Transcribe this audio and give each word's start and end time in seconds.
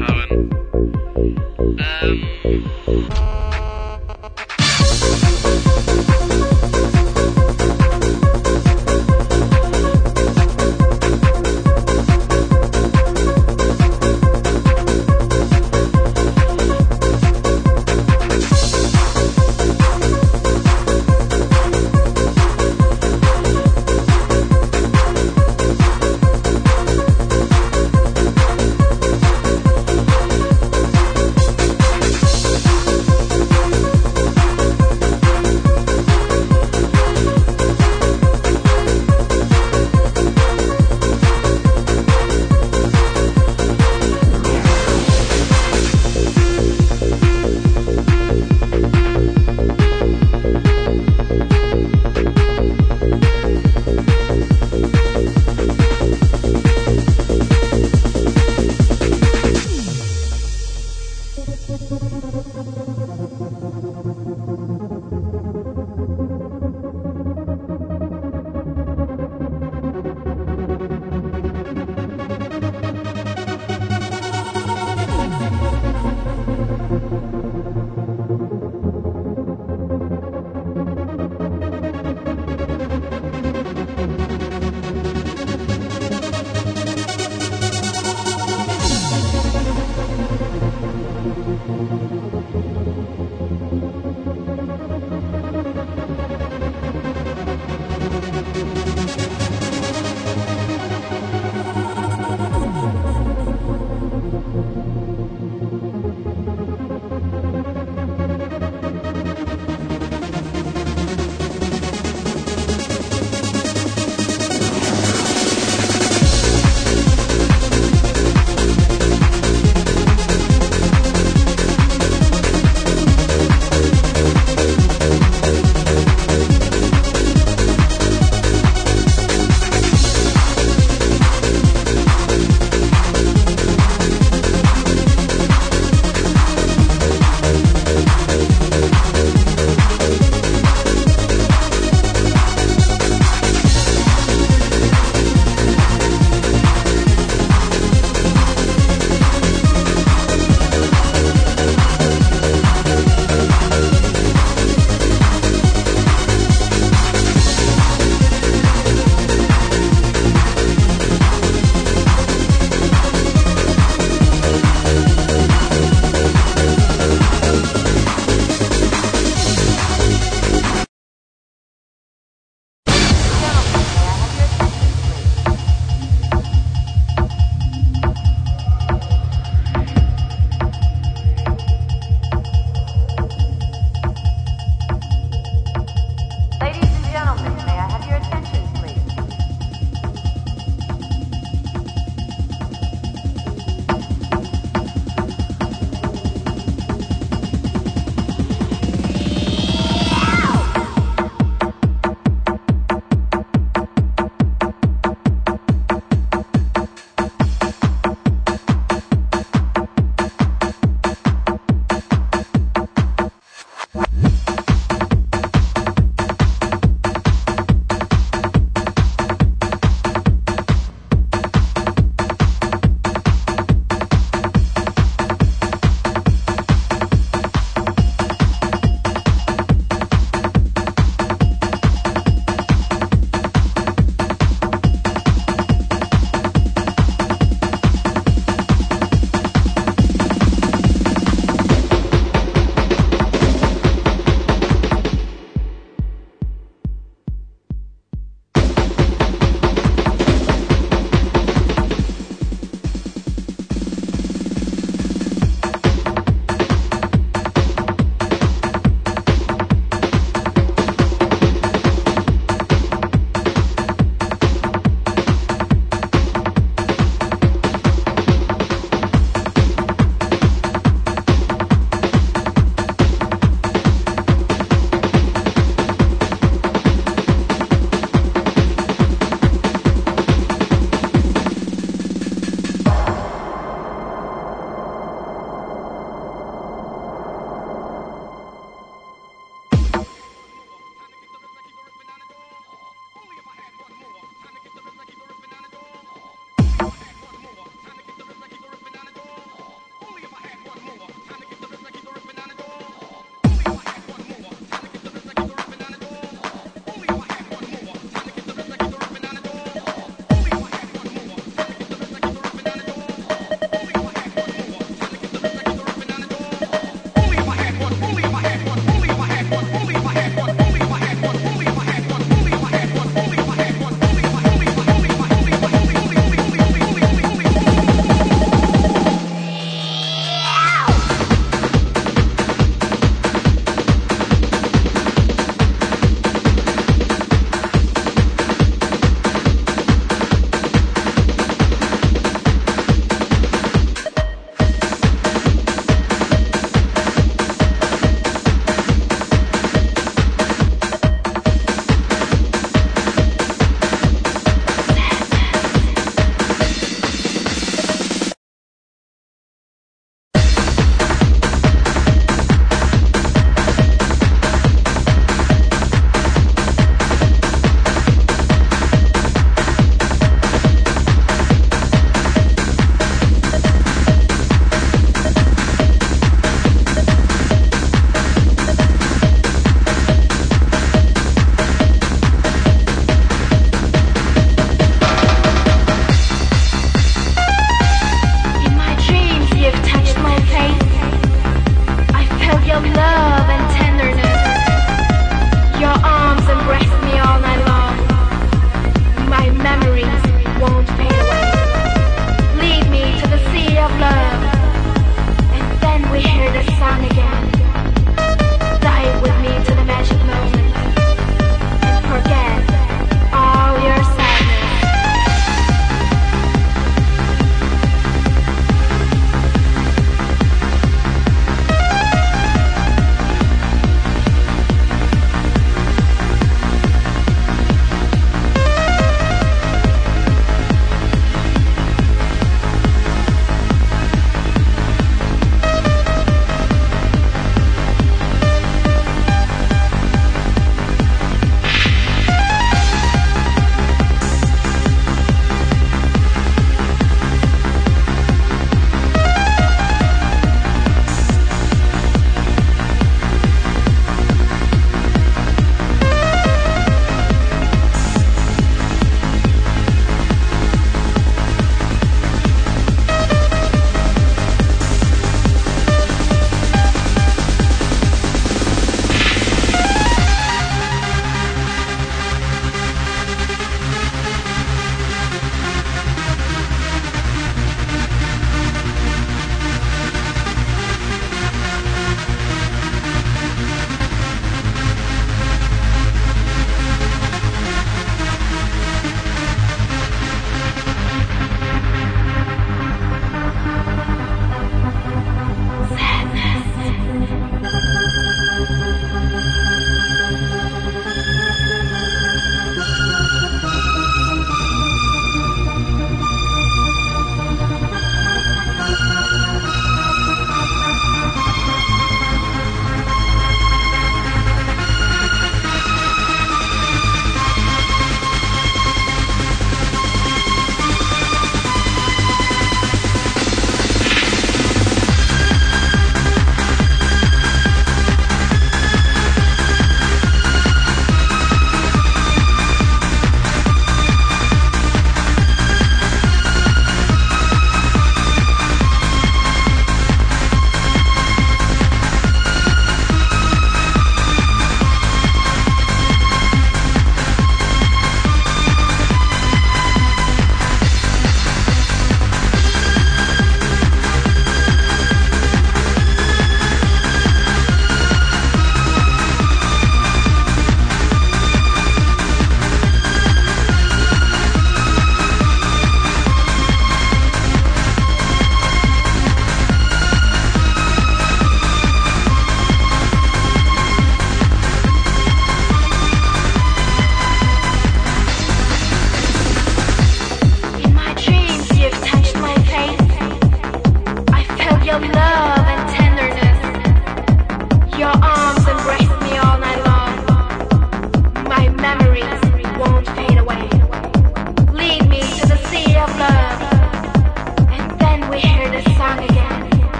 Damen. 0.00 0.50
Ähm. 0.74 1.36
Um, 2.02 2.31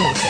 activate 0.00 0.29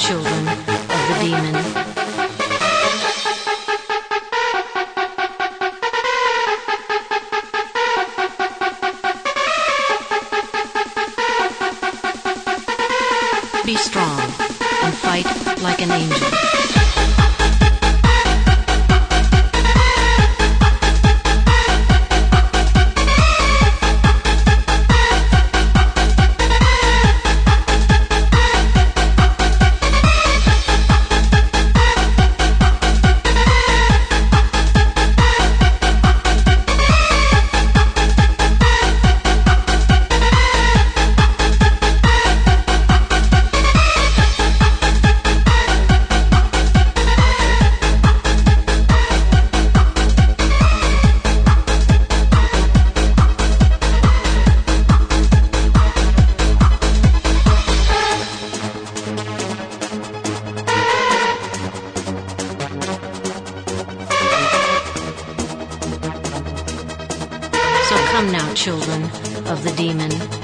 Children 0.00 0.59
children 68.60 69.02
of 69.46 69.64
the 69.64 69.72
demon. 69.74 70.39